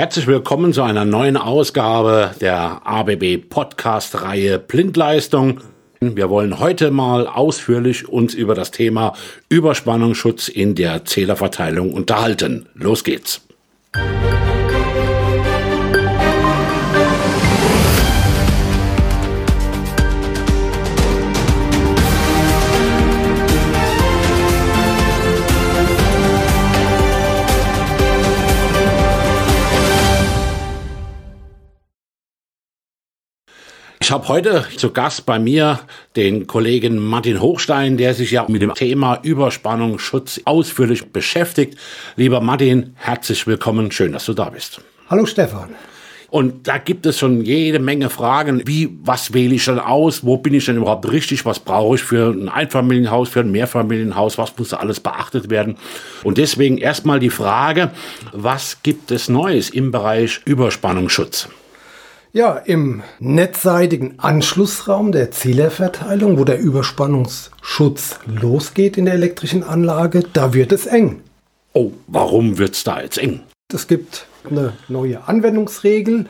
Herzlich 0.00 0.26
willkommen 0.26 0.72
zu 0.72 0.80
einer 0.80 1.04
neuen 1.04 1.36
Ausgabe 1.36 2.34
der 2.40 2.86
ABB 2.86 3.36
Podcast-Reihe 3.36 4.58
Blindleistung. 4.58 5.60
Wir 6.00 6.30
wollen 6.30 6.58
heute 6.58 6.90
mal 6.90 7.26
ausführlich 7.26 8.08
uns 8.08 8.32
über 8.32 8.54
das 8.54 8.70
Thema 8.70 9.12
Überspannungsschutz 9.50 10.48
in 10.48 10.74
der 10.74 11.04
Zählerverteilung 11.04 11.92
unterhalten. 11.92 12.66
Los 12.72 13.04
geht's. 13.04 13.42
Ich 34.02 34.10
habe 34.10 34.26
heute 34.28 34.64
zu 34.76 34.90
Gast 34.90 35.26
bei 35.26 35.38
mir 35.38 35.78
den 36.16 36.46
Kollegen 36.46 36.96
Martin 36.98 37.40
Hochstein, 37.40 37.98
der 37.98 38.14
sich 38.14 38.30
ja 38.30 38.46
mit 38.48 38.62
dem 38.62 38.74
Thema 38.74 39.20
Überspannungsschutz 39.22 40.40
ausführlich 40.46 41.12
beschäftigt. 41.12 41.78
Lieber 42.16 42.40
Martin, 42.40 42.94
herzlich 42.96 43.46
willkommen. 43.46 43.92
Schön, 43.92 44.12
dass 44.12 44.24
du 44.24 44.32
da 44.32 44.48
bist. 44.48 44.80
Hallo 45.10 45.26
Stefan. 45.26 45.68
Und 46.30 46.66
da 46.66 46.78
gibt 46.78 47.04
es 47.06 47.18
schon 47.18 47.42
jede 47.42 47.78
Menge 47.78 48.08
Fragen, 48.08 48.62
wie, 48.66 48.88
was 49.02 49.34
wähle 49.34 49.54
ich 49.54 49.66
denn 49.66 49.78
aus? 49.78 50.24
Wo 50.24 50.38
bin 50.38 50.54
ich 50.54 50.64
denn 50.64 50.78
überhaupt 50.78 51.10
richtig? 51.10 51.44
Was 51.44 51.58
brauche 51.58 51.96
ich 51.96 52.02
für 52.02 52.30
ein 52.30 52.48
Einfamilienhaus, 52.48 53.28
für 53.28 53.40
ein 53.40 53.50
Mehrfamilienhaus? 53.50 54.38
Was 54.38 54.56
muss 54.56 54.70
da 54.70 54.78
alles 54.78 54.98
beachtet 54.98 55.50
werden? 55.50 55.76
Und 56.24 56.38
deswegen 56.38 56.78
erstmal 56.78 57.20
die 57.20 57.30
Frage, 57.30 57.90
was 58.32 58.82
gibt 58.82 59.10
es 59.10 59.28
Neues 59.28 59.68
im 59.68 59.90
Bereich 59.90 60.40
Überspannungsschutz? 60.46 61.48
Ja, 62.32 62.52
im 62.52 63.02
netzseitigen 63.18 64.20
Anschlussraum 64.20 65.10
der 65.10 65.32
Zählerverteilung, 65.32 66.38
wo 66.38 66.44
der 66.44 66.60
Überspannungsschutz 66.60 68.20
losgeht 68.24 68.96
in 68.96 69.06
der 69.06 69.14
elektrischen 69.14 69.64
Anlage, 69.64 70.22
da 70.32 70.54
wird 70.54 70.70
es 70.70 70.86
eng. 70.86 71.22
Oh, 71.72 71.90
warum 72.06 72.56
wird 72.56 72.74
es 72.74 72.84
da 72.84 73.00
jetzt 73.00 73.18
eng? 73.18 73.40
Es 73.74 73.88
gibt 73.88 74.26
eine 74.48 74.74
neue 74.86 75.26
Anwendungsregel, 75.26 76.26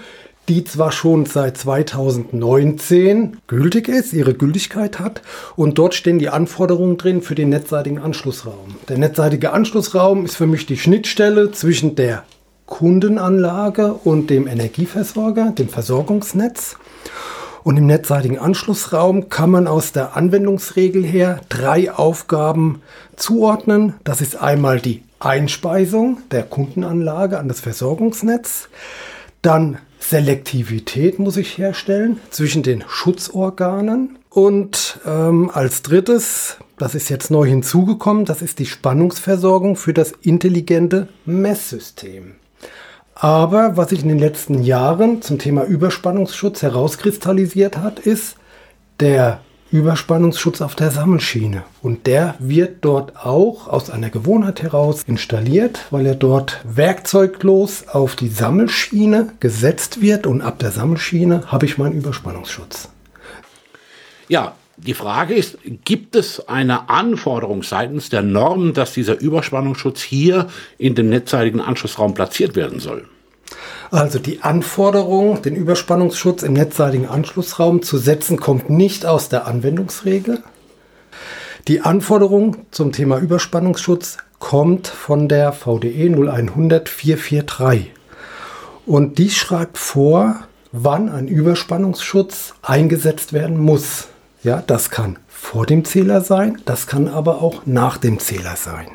die 0.49 0.65
zwar 0.65 0.91
schon 0.91 1.27
seit 1.27 1.59
2019 1.59 3.37
gültig 3.47 3.89
ist, 3.89 4.15
ihre 4.15 4.33
Gültigkeit 4.33 5.01
hat, 5.01 5.21
und 5.55 5.79
dort 5.79 5.93
stehen 5.93 6.19
die 6.19 6.31
Anforderungen 6.31 6.97
drin 6.97 7.21
für 7.21 7.35
den 7.35 7.51
netzseitigen 7.51 7.99
Anschlussraum. 7.99 8.77
Der 8.89 8.97
netzseitige 8.97 9.53
Anschlussraum 9.53 10.25
ist 10.25 10.37
für 10.37 10.47
mich 10.47 10.65
die 10.65 10.79
Schnittstelle 10.79 11.53
zwischen 11.53 11.95
der 11.95 12.25
Kundenanlage 12.71 13.93
und 13.93 14.31
dem 14.31 14.47
Energieversorger, 14.47 15.51
dem 15.51 15.69
Versorgungsnetz. 15.69 16.77
Und 17.63 17.77
im 17.77 17.85
netzseitigen 17.85 18.39
Anschlussraum 18.39 19.29
kann 19.29 19.51
man 19.51 19.67
aus 19.67 19.93
der 19.93 20.17
Anwendungsregel 20.17 21.05
her 21.05 21.43
drei 21.51 21.93
Aufgaben 21.93 22.81
zuordnen. 23.17 23.93
Das 24.03 24.23
ist 24.23 24.41
einmal 24.41 24.81
die 24.81 25.03
Einspeisung 25.19 26.19
der 26.31 26.45
Kundenanlage 26.45 27.39
an 27.39 27.49
das 27.49 27.61
Versorgungsnetz. 27.61 28.71
Dann 29.43 29.77
Selektivität 29.99 31.19
muss 31.19 31.37
ich 31.37 31.59
herstellen 31.59 32.19
zwischen 32.31 32.63
den 32.63 32.83
Schutzorganen. 32.89 34.19
Und 34.31 35.01
ähm, 35.07 35.51
als 35.53 35.83
drittes, 35.83 36.57
das 36.79 36.95
ist 36.95 37.11
jetzt 37.11 37.31
neu 37.31 37.47
hinzugekommen, 37.47 38.25
das 38.25 38.43
ist 38.43 38.59
die 38.59 38.67
Spannungsversorgung 38.67 39.77
für 39.77 39.93
das 39.93 40.13
intelligente 40.23 41.09
Messsystem. 41.27 42.37
Aber 43.23 43.77
was 43.77 43.91
sich 43.91 44.01
in 44.03 44.09
den 44.09 44.19
letzten 44.19 44.63
Jahren 44.63 45.21
zum 45.21 45.39
Thema 45.39 45.65
Überspannungsschutz 45.65 46.63
herauskristallisiert 46.63 47.77
hat, 47.77 47.99
ist 47.99 48.37
der 48.99 49.43
Überspannungsschutz 49.71 50.63
auf 50.63 50.75
der 50.75 50.91
Sammelschiene. 50.91 51.63
Und 51.83 52.07
der 52.07 52.35
wird 52.39 52.79
dort 52.81 53.15
auch 53.17 53.69
aus 53.69 53.91
einer 53.91 54.09
Gewohnheit 54.09 54.63
heraus 54.63 55.03
installiert, 55.07 55.87
weil 55.91 56.07
er 56.07 56.15
dort 56.15 56.63
werkzeuglos 56.65 57.89
auf 57.89 58.17
die 58.17 58.29
Sammelschiene 58.29 59.35
gesetzt 59.39 60.01
wird 60.01 60.27
und 60.27 60.41
ab 60.41 60.59
der 60.59 60.71
Sammelschiene 60.71 61.43
habe 61.47 61.67
ich 61.67 61.77
meinen 61.77 61.99
Überspannungsschutz. 61.99 62.89
Ja, 64.29 64.55
die 64.79 64.95
Frage 64.95 65.35
ist, 65.35 65.59
gibt 65.85 66.17
es 66.17 66.49
eine 66.49 66.89
Anforderung 66.89 67.63
seitens 67.63 68.09
der 68.09 68.23
Norm, 68.23 68.73
dass 68.73 68.95
dieser 68.95 69.21
Überspannungsschutz 69.21 70.01
hier 70.01 70.47
in 70.79 70.95
dem 70.95 71.11
netzseitigen 71.11 71.61
Anschlussraum 71.61 72.15
platziert 72.15 72.57
werden 72.57 72.81
soll? 72.81 73.07
Also 73.91 74.19
die 74.19 74.43
Anforderung, 74.43 75.43
den 75.43 75.57
Überspannungsschutz 75.57 76.43
im 76.43 76.53
netzseitigen 76.53 77.09
Anschlussraum 77.09 77.83
zu 77.83 77.99
setzen, 77.99 78.39
kommt 78.39 78.71
nicht 78.71 79.07
aus 79.07 79.29
der 79.29 79.47
Anwendungsregel. 79.47 80.43
Die 81.69 81.81
Anforderung 81.81 82.57
zum 82.71 82.93
Thema 82.93 83.19
Überspannungsschutz 83.19 84.19
kommt 84.39 84.87
von 84.87 85.29
der 85.29 85.53
VDE 85.53 86.09
0100 86.09 86.89
443. 86.89 87.93
Und 88.87 89.19
die 89.19 89.31
schreibt 89.31 89.77
vor, 89.77 90.37
wann 90.73 91.09
ein 91.09 91.29
Überspannungsschutz 91.29 92.55
eingesetzt 92.63 93.33
werden 93.33 93.59
muss. 93.59 94.09
Ja, 94.43 94.63
das 94.67 94.91
kann 94.91 95.19
vor 95.29 95.67
dem 95.67 95.85
Zähler 95.85 96.23
sein, 96.23 96.61
das 96.65 96.87
kann 96.87 97.09
aber 97.09 97.43
auch 97.43 97.67
nach 97.67 97.99
dem 97.99 98.19
Zähler 98.19 98.57
sein. 98.57 98.87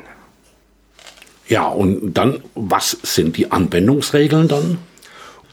Ja, 1.48 1.68
und 1.68 2.14
dann, 2.14 2.42
was 2.54 2.96
sind 3.02 3.36
die 3.36 3.52
Anwendungsregeln 3.52 4.48
dann? 4.48 4.78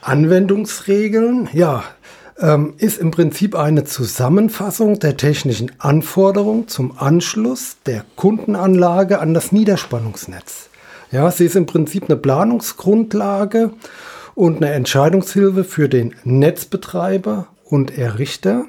Anwendungsregeln, 0.02 1.50
ja, 1.54 1.84
ähm, 2.40 2.74
ist 2.78 2.98
im 3.00 3.12
Prinzip 3.12 3.56
eine 3.56 3.84
Zusammenfassung 3.84 5.00
der 5.00 5.18
technischen 5.18 5.72
Anforderungen 5.78 6.68
zum 6.68 6.98
Anschluss 6.98 7.78
der 7.86 8.06
Kundenanlage 8.16 9.20
an 9.20 9.34
das 9.34 9.52
Niederspannungsnetz. 9.52 10.70
Ja, 11.12 11.30
sie 11.30 11.46
ist 11.46 11.56
im 11.56 11.68
Prinzip 11.68 12.06
eine 12.06 12.18
Planungsgrundlage 12.18 13.72
und 14.34 14.58
eine 14.58 14.72
Entscheidungshilfe 14.74 15.64
für 15.64 15.88
den 15.88 16.16
Netzbetreiber 16.24 17.48
und 17.64 17.96
Errichter. 17.96 18.66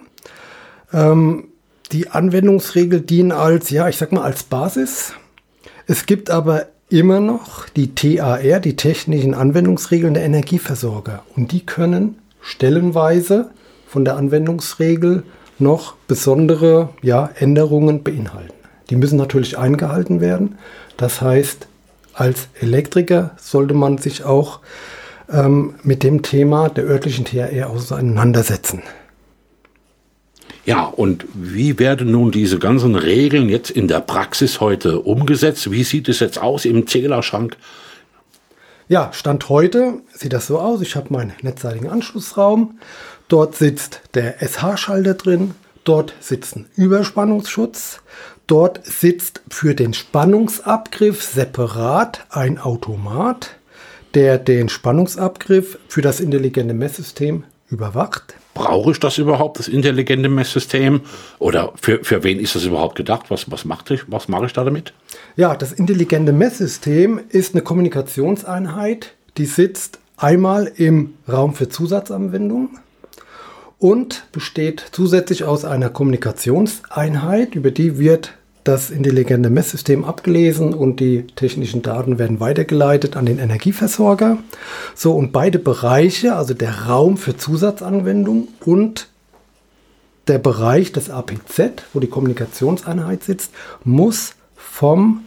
Ähm, 0.93 1.49
die 1.91 2.11
Anwendungsregeln 2.11 3.07
dienen 3.07 3.33
als, 3.33 3.71
ja, 3.71 3.89
ich 3.89 3.97
sag 3.97 4.13
mal, 4.13 4.23
als 4.23 4.43
Basis. 4.43 5.15
Es 5.87 6.05
gibt 6.05 6.31
aber 6.31 6.67
immer 6.95 7.19
noch 7.19 7.69
die 7.71 7.95
TAR, 7.97 8.61
die 8.61 8.77
technischen 8.77 9.35
Anwendungsregeln 9.35 10.15
der 10.15 10.23
Energieversorger. 10.23 11.25
Und 11.35 11.51
die 11.51 11.67
können 11.67 12.19
stellenweise 12.41 13.51
von 13.89 14.05
der 14.05 14.17
Anwendungsregel 14.17 15.25
noch 15.59 15.95
besondere 16.07 16.91
ja, 17.03 17.31
Änderungen 17.35 18.05
beinhalten. 18.05 18.55
Die 18.91 18.97
müssen 18.97 19.17
natürlich 19.17 19.59
eingehalten 19.59 20.21
werden. 20.21 20.57
Das 20.97 21.21
heißt, 21.21 21.67
als 22.13 22.47
Elektriker 22.61 23.33
sollte 23.39 23.75
man 23.75 23.99
sich 23.99 24.25
auch 24.25 24.61
ähm, 25.29 25.75
mit 25.83 26.05
dem 26.05 26.23
Thema 26.23 26.69
der 26.69 26.85
örtlichen 26.85 27.25
TAR 27.25 27.71
auseinandersetzen. 27.71 28.83
Ja, 30.67 30.85
und 30.85 31.27
wie 31.35 31.79
werden 31.79 32.11
nun 32.11 32.31
diese 32.31 32.59
ganzen 32.59 32.95
Regeln 32.95 33.51
jetzt 33.51 33.71
in 33.71 33.87
der 33.87 34.01
Praxis 34.01 34.61
heute 34.61 35.01
umgesetzt? 35.01 35.71
Wie 35.71 35.85
sieht 35.85 36.09
es 36.09 36.21
jetzt 36.21 36.39
aus 36.41 36.65
im 36.65 36.87
Zählerschrank? 36.87 37.57
Ja, 38.89 39.11
Stand 39.13 39.49
heute 39.49 40.01
sieht 40.13 40.33
das 40.33 40.47
so 40.47 40.59
aus. 40.59 40.81
Ich 40.81 40.97
habe 40.97 41.13
meinen 41.13 41.33
netzseitigen 41.43 41.91
Anschlussraum. 41.91 42.79
Dort 43.29 43.57
sitzt 43.57 44.01
der 44.15 44.43
SH-Schalter 44.43 45.15
drin. 45.15 45.55
Dort 45.85 46.15
sitzt 46.21 46.57
ein 46.57 46.67
Überspannungsschutz. 46.77 48.01
Dort 48.47 48.85
sitzt 48.85 49.43
für 49.51 49.75
den 49.75 49.95
Spannungsabgriff 49.95 51.23
separat 51.23 52.27
ein 52.31 52.59
Automat, 52.59 53.51
der 54.15 54.39
den 54.39 54.69
Spannungsabgriff 54.69 55.79
für 55.89 56.03
das 56.03 56.21
intelligente 56.21 56.75
Messsystem 56.75 57.45
überwacht. 57.69 58.35
Brauche 58.55 58.93
ich 58.93 59.01
das 59.01 59.19
überhaupt, 59.19 59.59
das 59.59 59.69
intelligente 59.69 60.29
Messsystem? 60.29 61.01
Oder 61.39 61.73
für, 61.75 62.05
für 62.05 62.23
wen 62.23 62.39
ist 62.39 62.55
das 62.55 62.65
überhaupt 62.65 62.95
gedacht? 62.95 63.27
Was, 63.29 63.51
was, 63.51 63.65
macht 63.65 63.91
ich, 63.91 64.03
was 64.07 64.29
mache 64.29 64.47
ich 64.47 64.53
da 64.53 64.65
damit? 64.65 64.93
Ja, 65.37 65.57
das 65.57 65.73
intelligente 65.73 66.33
Messsystem 66.33 67.21
ist 67.29 67.55
eine 67.55 67.63
Kommunikationseinheit, 67.63 69.15
die 69.37 69.47
sitzt 69.47 69.99
einmal 70.17 70.71
im 70.77 71.15
Raum 71.29 71.55
für 71.55 71.69
Zusatzanwendungen 71.69 72.79
und 73.79 74.25
besteht 74.33 74.85
zusätzlich 74.93 75.45
aus 75.45 75.65
einer 75.65 75.91
Kommunikationseinheit, 75.91 77.55
über 77.55 77.71
die 77.71 77.99
wird 77.99 78.35
das 78.65 78.91
intelligente 78.91 79.51
Messsystem 79.51 80.05
abgelesen 80.05 80.73
und 80.73 80.99
die 80.99 81.27
technischen 81.37 81.83
Daten 81.83 82.19
werden 82.19 82.41
weitergeleitet 82.41 83.17
an 83.17 83.27
den 83.27 83.39
Energieversorger. 83.39 84.39
So, 84.95 85.15
und 85.15 85.33
beide 85.33 85.59
Bereiche, 85.59 86.35
also 86.35 86.55
der 86.55 86.87
Raum 86.87 87.19
für 87.19 87.37
Zusatzanwendung 87.37 88.49
und 88.65 89.09
der 90.29 90.39
Bereich 90.39 90.93
des 90.93 91.11
APZ, 91.11 91.85
wo 91.93 92.01
die 92.01 92.07
Kommunikationseinheit 92.07 93.23
sitzt, 93.23 93.53
muss 93.85 94.35
vom 94.57 95.25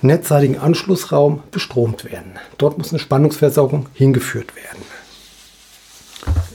netzseitigen 0.00 0.60
Anschlussraum 0.60 1.42
bestromt 1.50 2.04
werden. 2.04 2.38
Dort 2.56 2.78
muss 2.78 2.90
eine 2.90 3.00
Spannungsversorgung 3.00 3.86
hingeführt 3.94 4.54
werden. 4.54 4.82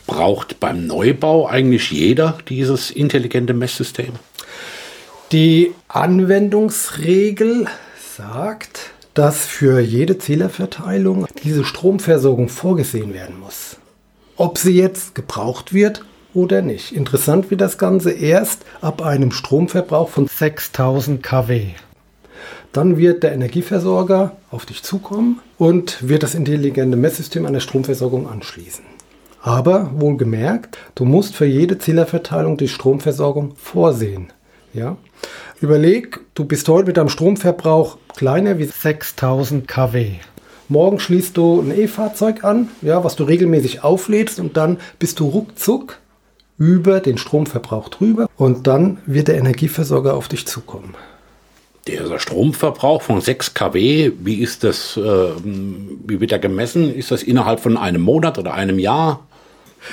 Braucht 0.08 0.62
beim 0.62 0.88
Neubau 0.88 1.48
eigentlich 1.48 1.92
jeder 1.92 2.38
dieses 2.48 2.92
intelligente 2.92 3.54
Messsystem? 3.54 4.14
Die 5.34 5.74
Anwendungsregel 5.88 7.66
sagt, 8.16 8.92
dass 9.16 9.48
für 9.48 9.80
jede 9.80 10.20
Zählerverteilung 10.20 11.26
diese 11.44 11.66
Stromversorgung 11.66 12.50
vorgesehen 12.50 13.16
werden 13.16 13.40
muss. 13.40 13.78
Ob 14.38 14.60
sie 14.60 14.78
jetzt 14.78 15.16
gebraucht 15.16 15.74
wird 15.74 16.06
oder 16.36 16.62
nicht. 16.62 16.92
Interessant 16.92 17.50
wird 17.50 17.62
das 17.62 17.80
Ganze 17.80 18.12
erst 18.12 18.64
ab 18.80 19.02
einem 19.02 19.32
Stromverbrauch 19.32 20.10
von 20.10 20.28
6000 20.28 21.24
kW. 21.24 21.70
Dann 22.72 22.98
wird 22.98 23.24
der 23.24 23.34
Energieversorger 23.34 24.34
auf 24.52 24.68
dich 24.68 24.84
zukommen 24.84 25.40
und 25.58 26.08
wird 26.08 26.22
das 26.22 26.36
intelligente 26.36 26.96
Messsystem 26.96 27.48
an 27.48 27.54
der 27.54 27.60
Stromversorgung 27.60 28.30
anschließen. 28.30 28.86
Aber 29.42 29.90
wohlgemerkt, 29.96 30.78
du 30.94 31.06
musst 31.06 31.36
für 31.36 31.48
jede 31.48 31.80
Zählerverteilung 31.80 32.58
die 32.58 32.68
Stromversorgung 32.68 33.56
vorsehen. 33.56 34.32
Ja? 34.74 34.98
Überleg, 35.62 36.20
du 36.36 36.46
bist 36.46 36.68
heute 36.68 36.88
mit 36.88 36.98
deinem 36.98 37.10
Stromverbrauch 37.10 37.98
kleiner 38.16 38.58
wie 38.58 38.66
6000 38.66 39.68
kW. 39.68 40.16
Morgen 40.70 41.00
schließt 41.00 41.38
du 41.38 41.62
ein 41.62 41.78
E-Fahrzeug 41.78 42.44
an, 42.44 42.70
ja, 42.82 43.04
was 43.04 43.16
du 43.16 43.24
regelmäßig 43.26 43.84
auflädst 43.84 44.40
und 44.40 44.58
dann 44.58 44.78
bist 44.98 45.20
du 45.20 45.28
ruckzuck 45.28 46.00
über 46.58 47.00
den 47.00 47.18
Stromverbrauch 47.18 47.90
drüber 47.90 48.28
und 48.38 48.68
dann 48.68 49.00
wird 49.06 49.28
der 49.28 49.38
Energieversorger 49.38 50.16
auf 50.16 50.28
dich 50.28 50.48
zukommen. 50.48 50.96
Der 51.88 52.18
Stromverbrauch 52.18 53.02
von 53.02 53.20
6 53.20 53.54
kW, 53.54 54.14
wie 54.20 54.36
ist 54.36 54.64
das, 54.64 54.96
äh, 54.96 55.02
wie 55.44 56.22
wird 56.22 56.32
er 56.32 56.40
gemessen? 56.40 56.94
Ist 56.94 57.12
das 57.12 57.24
innerhalb 57.24 57.60
von 57.60 57.76
einem 57.76 58.02
Monat 58.02 58.38
oder 58.38 58.54
einem 58.54 58.80
Jahr? 58.80 59.28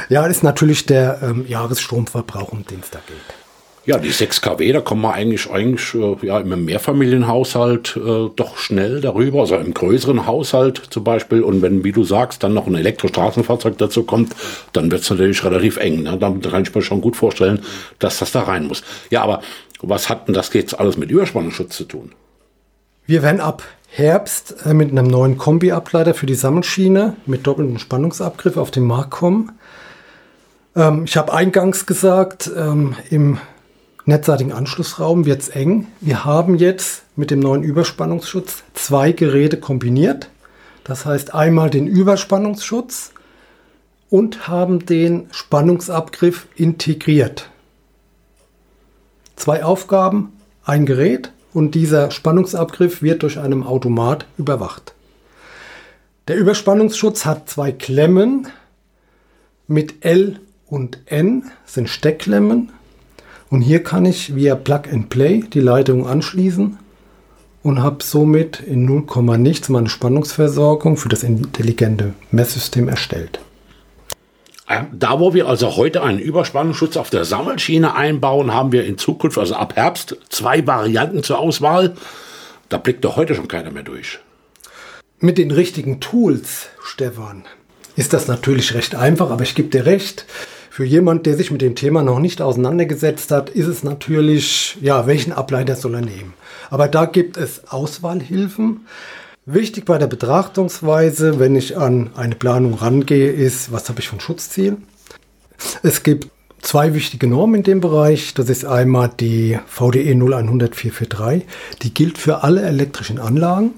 Ja, 0.09 0.23
das 0.23 0.37
ist 0.37 0.43
natürlich 0.45 0.87
der 0.87 1.21
ähm, 1.23 1.47
Jahresstromverbrauch, 1.49 2.53
um 2.53 2.65
den 2.65 2.79
es 2.81 2.91
da 2.91 3.01
geht. 3.07 3.40
Ja, 3.87 3.97
die 3.97 4.11
6 4.11 4.43
kW, 4.43 4.73
da 4.73 4.81
kommen 4.83 5.01
wir 5.01 5.15
eigentlich, 5.15 5.51
eigentlich 5.51 5.95
äh, 5.95 6.27
ja, 6.27 6.39
im 6.39 6.65
Mehrfamilienhaushalt 6.67 7.97
äh, 7.97 8.29
doch 8.37 8.59
schnell 8.59 9.01
darüber, 9.01 9.41
also 9.41 9.57
im 9.57 9.73
größeren 9.73 10.27
Haushalt 10.27 10.83
zum 10.91 11.03
Beispiel. 11.03 11.43
Und 11.43 11.63
wenn, 11.63 11.83
wie 11.83 11.93
du 11.93 12.05
sagst, 12.05 12.43
dann 12.43 12.53
noch 12.53 12.67
ein 12.67 12.75
Elektrostraßenfahrzeug 12.75 13.79
dazu 13.79 14.03
kommt, 14.03 14.37
dann 14.75 14.91
wird 14.91 15.01
es 15.03 15.11
natürlich 15.11 15.43
relativ 15.45 15.79
eng. 15.79 16.03
Ne? 16.03 16.19
Da 16.19 16.31
kann 16.51 16.63
ich 16.63 16.75
mir 16.75 16.83
schon 16.83 17.01
gut 17.01 17.17
vorstellen, 17.17 17.61
dass 17.99 18.19
das 18.19 18.33
da 18.33 18.43
rein 18.43 18.67
muss. 18.67 18.83
Ja, 19.09 19.23
aber 19.23 19.41
was 19.81 20.11
hat 20.11 20.29
denn 20.29 20.35
das 20.35 20.53
jetzt 20.53 20.79
alles 20.79 20.99
mit 20.99 21.11
Überspannungsschutz 21.11 21.75
zu 21.75 21.85
tun? 21.85 22.13
Wir 23.07 23.23
werden 23.23 23.41
ab 23.41 23.63
Herbst 23.89 24.57
äh, 24.67 24.75
mit 24.75 24.91
einem 24.91 25.07
neuen 25.07 25.39
Kombi-Ableiter 25.39 26.13
für 26.13 26.27
die 26.27 26.35
Sammelschiene 26.35 27.17
mit 27.25 27.47
doppeltem 27.47 27.79
Spannungsabgriff 27.79 28.59
auf 28.59 28.71
den 28.71 28.85
Markt 28.85 29.11
kommen. 29.11 29.53
Ähm, 30.77 31.05
ich 31.07 31.17
habe 31.17 31.33
eingangs 31.33 31.87
gesagt, 31.87 32.51
ähm, 32.55 32.95
im 33.09 33.39
netzseitigen 34.05 34.53
Anschlussraum 34.53 35.27
wird 35.27 35.43
es 35.43 35.49
eng. 35.49 35.87
Wir 36.01 36.25
haben 36.25 36.57
jetzt 36.57 37.03
mit 37.17 37.31
dem 37.31 37.41
neuen 37.41 37.63
Überspannungsschutz 37.63 38.63
zwei 38.75 39.13
Geräte 39.13 39.59
kombiniert. 39.59 40.31
Das 40.85 41.07
heißt 41.07 41.35
einmal 41.35 41.71
den 41.71 41.87
Überspannungsschutz 41.87 43.13
und 44.09 44.49
haben 44.49 44.87
den 44.87 45.29
Spannungsabgriff 45.31 46.47
integriert. 46.57 47.49
Zwei 49.37 49.65
Aufgaben, 49.65 50.33
ein 50.65 50.85
Gerät 50.85 51.33
und 51.53 51.75
dieser 51.75 52.11
Spannungsabgriff 52.11 53.03
wird 53.03 53.23
durch 53.23 53.39
einen 53.39 53.63
Automat 53.63 54.27
überwacht. 54.37 54.95
Der 56.29 56.37
Überspannungsschutz 56.37 57.25
hat 57.25 57.49
zwei 57.49 57.73
Klemmen 57.73 58.49
mit 59.67 60.05
L 60.05 60.41
und 60.67 60.99
N 61.07 61.51
sind 61.65 61.89
Steckklemmen 61.89 62.71
und 63.51 63.63
hier 63.63 63.83
kann 63.83 64.07
ich 64.07 64.35
via 64.35 64.55
Plug 64.55 64.83
and 64.91 65.11
Play 65.11 65.43
die 65.53 65.61
Leitung 65.61 66.07
anschließen 66.07 66.79
und 67.63 67.83
habe 67.83 68.03
somit 68.03 68.61
in 68.61 68.85
0, 68.85 69.05
nichts 69.39 69.69
meine 69.69 69.89
Spannungsversorgung 69.89 70.97
für 70.97 71.09
das 71.09 71.23
intelligente 71.23 72.15
Messsystem 72.31 72.89
erstellt. 72.89 73.41
Ähm, 74.69 74.87
da, 74.93 75.19
wo 75.19 75.35
wir 75.35 75.49
also 75.49 75.77
heute 75.77 76.03
einen 76.03 76.21
Überspannungsschutz 76.21 76.97
auf 76.97 77.11
der 77.11 77.25
Sammelschiene 77.25 77.97
einbauen, 77.97 78.55
haben 78.55 78.71
wir 78.71 78.85
in 78.85 78.99
Zukunft, 78.99 79.37
also 79.37 79.57
ab 79.57 79.75
Herbst, 79.75 80.17
zwei 80.29 80.65
Varianten 80.67 81.25
zur 81.25 81.41
Auswahl. 81.41 81.97
Da 82.69 82.79
blickt 82.79 83.05
doch 83.05 83.17
heute 83.17 83.35
schon 83.35 83.49
keiner 83.49 83.73
mehr 83.73 83.83
durch. 83.83 84.21
Mit 85.19 85.39
den 85.39 85.51
richtigen 85.51 85.99
Tools, 85.99 86.69
Stefan, 86.85 87.45
ist 87.97 88.13
das 88.13 88.29
natürlich 88.29 88.75
recht 88.75 88.95
einfach, 88.95 89.31
aber 89.31 89.43
ich 89.43 89.57
gebe 89.57 89.69
dir 89.69 89.87
recht. 89.87 90.25
Für 90.73 90.85
jemand, 90.85 91.27
der 91.27 91.37
sich 91.37 91.51
mit 91.51 91.63
dem 91.63 91.75
Thema 91.75 92.05
noch 92.05 92.21
nicht 92.21 92.41
auseinandergesetzt 92.41 93.33
hat, 93.33 93.51
ist 93.51 93.67
es 93.67 93.83
natürlich, 93.83 94.79
ja, 94.81 95.09
welchen 95.09 95.33
Ableiter 95.33 95.75
soll 95.75 95.97
er 95.97 96.01
nehmen? 96.01 96.33
Aber 96.71 96.87
da 96.87 97.07
gibt 97.07 97.37
es 97.37 97.69
Auswahlhilfen. 97.69 98.87
Wichtig 99.47 99.85
bei 99.85 99.99
der 99.99 100.07
Betrachtungsweise, 100.07 101.41
wenn 101.41 101.57
ich 101.57 101.77
an 101.77 102.11
eine 102.15 102.37
Planung 102.37 102.75
rangehe, 102.75 103.33
ist, 103.33 103.73
was 103.73 103.89
habe 103.89 103.99
ich 103.99 104.09
von 104.09 104.21
Schutzzielen? 104.21 104.85
Es 105.83 106.05
gibt 106.05 106.29
zwei 106.63 106.95
wichtige 106.95 107.27
Normen 107.27 107.57
in 107.57 107.63
dem 107.65 107.81
Bereich. 107.81 108.33
Das 108.35 108.49
ist 108.49 108.65
einmal 108.65 109.11
die 109.19 109.59
VDE 109.67 110.13
0100443. 110.13 111.43
Die 111.83 111.93
gilt 111.93 112.17
für 112.17 112.45
alle 112.45 112.63
elektrischen 112.63 113.19
Anlagen. 113.19 113.73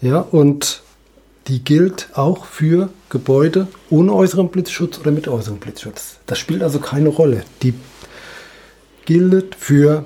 Ja, 0.00 0.20
und 0.20 0.81
die 1.48 1.64
gilt 1.64 2.10
auch 2.14 2.44
für 2.44 2.90
Gebäude 3.10 3.68
ohne 3.90 4.12
äußeren 4.12 4.48
Blitzschutz 4.48 4.98
oder 4.98 5.10
mit 5.10 5.28
äußerem 5.28 5.58
Blitzschutz. 5.58 6.18
Das 6.26 6.38
spielt 6.38 6.62
also 6.62 6.78
keine 6.78 7.08
Rolle. 7.08 7.42
Die 7.62 7.74
gilt 9.04 9.54
für 9.54 10.04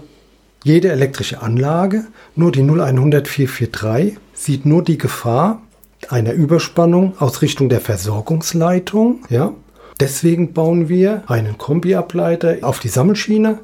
jede 0.64 0.90
elektrische 0.90 1.42
Anlage. 1.42 2.06
Nur 2.34 2.52
die 2.52 2.62
0100443 2.62 4.16
sieht 4.34 4.66
nur 4.66 4.82
die 4.82 4.98
Gefahr 4.98 5.62
einer 6.08 6.32
Überspannung 6.32 7.14
aus 7.18 7.42
Richtung 7.42 7.68
der 7.68 7.80
Versorgungsleitung. 7.80 9.20
Ja? 9.28 9.52
Deswegen 10.00 10.52
bauen 10.52 10.88
wir 10.88 11.22
einen 11.26 11.58
Kombiableiter 11.58 12.58
auf 12.62 12.80
die 12.80 12.88
Sammelschiene 12.88 13.60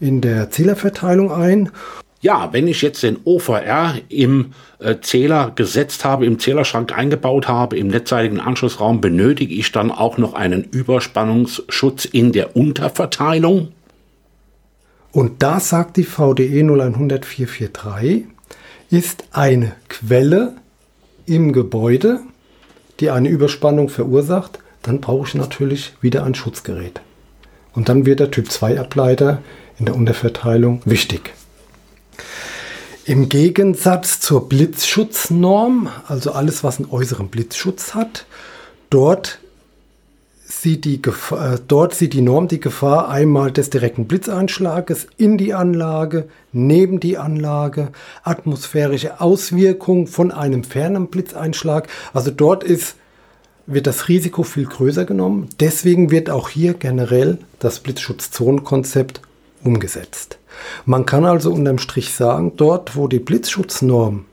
in 0.00 0.20
der 0.20 0.50
Zählerverteilung 0.50 1.32
ein 1.32 1.70
ja, 2.24 2.54
wenn 2.54 2.66
ich 2.66 2.80
jetzt 2.80 3.02
den 3.02 3.18
OVR 3.24 3.96
im 4.08 4.54
äh, 4.78 4.96
Zähler 5.02 5.52
gesetzt 5.54 6.06
habe, 6.06 6.24
im 6.24 6.38
Zählerschrank 6.38 6.96
eingebaut 6.96 7.48
habe, 7.48 7.76
im 7.76 7.88
netzseitigen 7.88 8.40
Anschlussraum, 8.40 9.02
benötige 9.02 9.54
ich 9.54 9.72
dann 9.72 9.90
auch 9.90 10.16
noch 10.16 10.32
einen 10.32 10.64
Überspannungsschutz 10.64 12.06
in 12.06 12.32
der 12.32 12.56
Unterverteilung? 12.56 13.72
Und 15.12 15.42
da 15.42 15.60
sagt 15.60 15.98
die 15.98 16.04
VDE 16.04 16.62
0100443, 16.62 18.24
ist 18.88 19.24
eine 19.32 19.72
Quelle 19.90 20.54
im 21.26 21.52
Gebäude, 21.52 22.20
die 23.00 23.10
eine 23.10 23.28
Überspannung 23.28 23.90
verursacht, 23.90 24.60
dann 24.80 25.02
brauche 25.02 25.28
ich 25.28 25.34
natürlich 25.34 25.92
wieder 26.00 26.24
ein 26.24 26.34
Schutzgerät. 26.34 27.02
Und 27.74 27.90
dann 27.90 28.06
wird 28.06 28.20
der 28.20 28.30
Typ 28.30 28.50
2 28.50 28.80
Ableiter 28.80 29.42
in 29.78 29.84
der 29.84 29.94
Unterverteilung 29.94 30.80
wichtig. 30.86 31.34
Im 33.06 33.28
Gegensatz 33.28 34.18
zur 34.20 34.48
Blitzschutznorm, 34.48 35.90
also 36.06 36.32
alles, 36.32 36.64
was 36.64 36.78
einen 36.78 36.90
äußeren 36.90 37.28
Blitzschutz 37.28 37.94
hat, 37.94 38.24
dort 38.88 39.40
sieht 40.46 40.86
die, 40.86 41.02
Gefahr, 41.02 41.54
äh, 41.54 41.58
dort 41.68 41.94
sieht 41.94 42.14
die 42.14 42.22
Norm 42.22 42.48
die 42.48 42.60
Gefahr 42.60 43.10
einmal 43.10 43.52
des 43.52 43.68
direkten 43.68 44.06
Blitzeinschlages 44.06 45.06
in 45.18 45.36
die 45.36 45.52
Anlage, 45.52 46.28
neben 46.52 46.98
die 46.98 47.18
Anlage, 47.18 47.92
atmosphärische 48.22 49.20
Auswirkungen 49.20 50.06
von 50.06 50.32
einem 50.32 50.64
fernen 50.64 51.08
Blitzeinschlag. 51.08 51.88
Also 52.14 52.30
dort 52.30 52.64
ist, 52.64 52.96
wird 53.66 53.86
das 53.86 54.08
Risiko 54.08 54.44
viel 54.44 54.64
größer 54.64 55.04
genommen. 55.04 55.50
Deswegen 55.60 56.10
wird 56.10 56.30
auch 56.30 56.48
hier 56.48 56.72
generell 56.72 57.36
das 57.58 57.80
Blitzschutzzonenkonzept 57.80 59.20
umgesetzt. 59.62 60.38
Man 60.84 61.06
kann 61.06 61.24
also 61.24 61.52
unterm 61.52 61.78
Strich 61.78 62.14
sagen, 62.14 62.52
dort 62.56 62.96
wo 62.96 63.08
die 63.08 63.18
Blitzschutznorm 63.18 64.26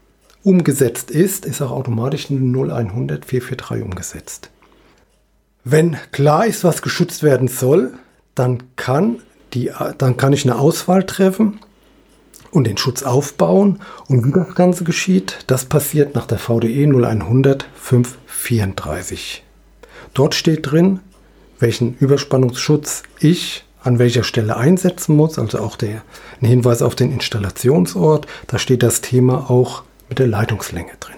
umgesetzt 0.44 1.12
ist, 1.12 1.46
ist 1.46 1.62
auch 1.62 1.72
automatisch 1.72 2.30
eine 2.30 2.40
0100 2.40 3.26
443 3.26 3.84
umgesetzt. 3.84 4.50
Wenn 5.64 5.98
klar 6.12 6.46
ist, 6.46 6.64
was 6.64 6.82
geschützt 6.82 7.22
werden 7.22 7.48
soll, 7.48 7.94
dann 8.34 8.64
kann, 8.76 9.20
die, 9.54 9.72
dann 9.98 10.18
kann 10.18 10.34
ich 10.34 10.44
eine 10.44 10.58
Auswahl 10.58 11.06
treffen 11.06 11.60
und 12.52 12.66
den 12.66 12.78
Schutz 12.78 13.04
aufbauen. 13.04 13.80
Und 14.08 14.26
wie 14.26 14.32
das 14.32 14.56
Ganze 14.56 14.84
geschieht, 14.84 15.40
das 15.48 15.66
passiert 15.66 16.16
nach 16.16 16.26
der 16.26 16.40
VDE 16.40 16.86
0100 16.86 17.66
534. 17.76 19.44
Dort 20.14 20.36
steht 20.36 20.72
drin, 20.72 21.00
welchen 21.60 21.96
Überspannungsschutz 21.98 23.04
ich 23.20 23.64
an 23.84 24.00
welcher 24.00 24.24
Stelle 24.24 24.58
einsetzen 24.58 25.16
muss, 25.16 25.40
also 25.40 25.60
auch 25.60 25.76
der, 25.76 26.04
ein 26.42 26.48
Hinweis 26.48 26.82
auf 26.82 26.96
den 26.96 27.12
Installationsort. 27.12 28.28
Da 28.48 28.60
steht 28.60 28.84
das 28.84 29.02
Thema 29.02 29.50
auch 29.50 29.84
mit 30.10 30.20
der 30.20 30.28
Leitungslänge 30.28 30.92
drin. 31.00 31.16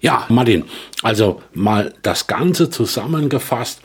Ja, 0.00 0.26
Martin, 0.28 0.64
also 1.02 1.42
mal 1.52 1.92
das 2.02 2.26
Ganze 2.26 2.70
zusammengefasst. 2.70 3.80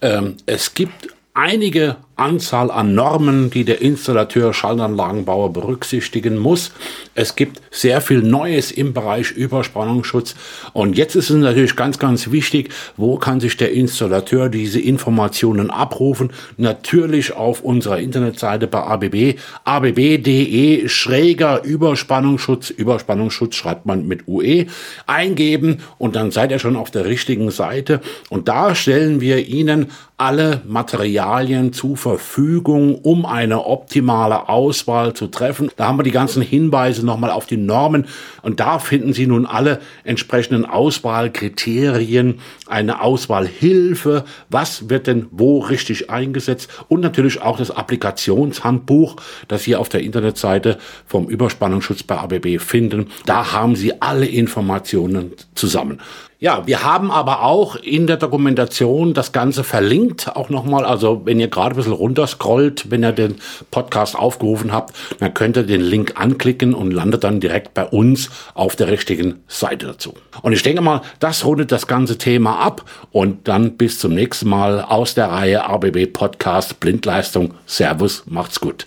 Ähm, 0.00 0.36
es 0.46 0.74
gibt 0.74 1.08
einige 1.34 1.96
Anzahl 2.16 2.70
an 2.70 2.94
Normen, 2.94 3.50
die 3.50 3.64
der 3.64 3.82
Installateur 3.82 4.54
Schaltanlagenbauer 4.54 5.52
berücksichtigen 5.52 6.38
muss. 6.38 6.72
Es 7.14 7.36
gibt 7.36 7.60
sehr 7.70 8.00
viel 8.00 8.22
Neues 8.22 8.72
im 8.72 8.94
Bereich 8.94 9.32
Überspannungsschutz. 9.32 10.34
Und 10.72 10.96
jetzt 10.96 11.14
ist 11.14 11.28
es 11.28 11.36
natürlich 11.36 11.76
ganz, 11.76 11.98
ganz 11.98 12.30
wichtig, 12.30 12.70
wo 12.96 13.16
kann 13.18 13.40
sich 13.40 13.58
der 13.58 13.72
Installateur 13.72 14.48
diese 14.48 14.80
Informationen 14.80 15.70
abrufen? 15.70 16.32
Natürlich 16.56 17.34
auf 17.34 17.60
unserer 17.60 17.98
Internetseite 17.98 18.66
bei 18.66 18.80
ABB, 18.80 19.38
abb.de 19.64 20.88
schräger 20.88 21.62
Überspannungsschutz, 21.64 22.70
Überspannungsschutz 22.70 23.54
schreibt 23.54 23.84
man 23.84 24.06
mit 24.08 24.26
UE, 24.26 24.66
eingeben 25.06 25.82
und 25.98 26.16
dann 26.16 26.30
seid 26.30 26.50
ihr 26.50 26.58
schon 26.58 26.76
auf 26.76 26.90
der 26.90 27.04
richtigen 27.04 27.50
Seite. 27.50 28.00
Und 28.30 28.48
da 28.48 28.74
stellen 28.74 29.20
wir 29.20 29.46
Ihnen 29.46 29.88
alle 30.16 30.62
Materialien 30.66 31.72
zu 31.74 31.94
Verfügung, 32.06 32.94
um 33.02 33.26
eine 33.26 33.66
optimale 33.66 34.48
Auswahl 34.48 35.14
zu 35.14 35.26
treffen. 35.26 35.72
Da 35.76 35.88
haben 35.88 35.98
wir 35.98 36.04
die 36.04 36.12
ganzen 36.12 36.40
Hinweise 36.40 37.04
nochmal 37.04 37.32
auf 37.32 37.46
die 37.46 37.56
Normen 37.56 38.06
und 38.42 38.60
da 38.60 38.78
finden 38.78 39.12
Sie 39.12 39.26
nun 39.26 39.44
alle 39.44 39.80
entsprechenden 40.04 40.66
Auswahlkriterien, 40.66 42.38
eine 42.68 43.00
Auswahlhilfe, 43.02 44.24
was 44.48 44.88
wird 44.88 45.08
denn 45.08 45.26
wo 45.32 45.58
richtig 45.58 46.08
eingesetzt 46.08 46.70
und 46.86 47.00
natürlich 47.00 47.42
auch 47.42 47.58
das 47.58 47.72
Applikationshandbuch, 47.72 49.16
das 49.48 49.64
Sie 49.64 49.74
auf 49.74 49.88
der 49.88 50.02
Internetseite 50.02 50.78
vom 51.06 51.26
Überspannungsschutz 51.26 52.04
bei 52.04 52.18
ABB 52.18 52.60
finden. 52.60 53.08
Da 53.24 53.52
haben 53.52 53.74
Sie 53.74 54.00
alle 54.00 54.26
Informationen 54.26 55.32
zusammen. 55.56 55.98
Ja, 56.46 56.64
wir 56.64 56.84
haben 56.84 57.10
aber 57.10 57.42
auch 57.42 57.74
in 57.74 58.06
der 58.06 58.18
Dokumentation 58.18 59.14
das 59.14 59.32
Ganze 59.32 59.64
verlinkt, 59.64 60.36
auch 60.36 60.48
nochmal. 60.48 60.84
Also 60.84 61.22
wenn 61.24 61.40
ihr 61.40 61.48
gerade 61.48 61.74
ein 61.74 61.76
bisschen 61.76 61.92
runterscrollt, 61.92 62.88
wenn 62.88 63.02
ihr 63.02 63.10
den 63.10 63.34
Podcast 63.72 64.14
aufgerufen 64.14 64.70
habt, 64.70 64.94
dann 65.18 65.34
könnt 65.34 65.56
ihr 65.56 65.64
den 65.64 65.80
Link 65.80 66.12
anklicken 66.14 66.72
und 66.72 66.92
landet 66.92 67.24
dann 67.24 67.40
direkt 67.40 67.74
bei 67.74 67.84
uns 67.84 68.30
auf 68.54 68.76
der 68.76 68.86
richtigen 68.86 69.42
Seite 69.48 69.86
dazu. 69.86 70.14
Und 70.42 70.52
ich 70.52 70.62
denke 70.62 70.82
mal, 70.82 71.02
das 71.18 71.44
rundet 71.44 71.72
das 71.72 71.88
ganze 71.88 72.16
Thema 72.16 72.60
ab 72.60 72.84
und 73.10 73.48
dann 73.48 73.72
bis 73.76 73.98
zum 73.98 74.14
nächsten 74.14 74.48
Mal 74.48 74.82
aus 74.82 75.14
der 75.14 75.32
Reihe 75.32 75.68
ABB 75.68 76.06
Podcast 76.12 76.78
Blindleistung. 76.78 77.54
Servus, 77.66 78.22
macht's 78.26 78.60
gut. 78.60 78.86